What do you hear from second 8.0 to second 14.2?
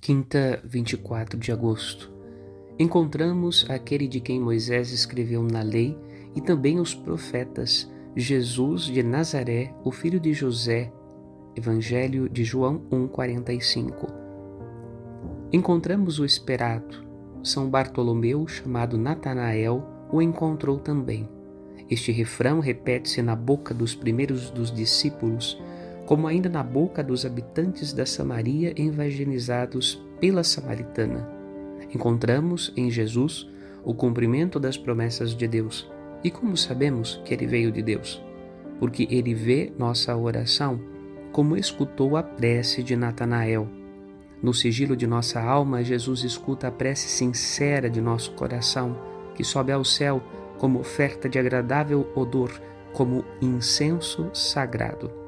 Jesus de Nazaré, o filho de José. Evangelho de João 1:45.